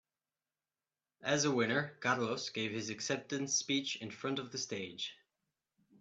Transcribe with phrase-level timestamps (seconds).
[1.21, 5.13] As a winner, Carlos give his acceptance speech in front of the stage.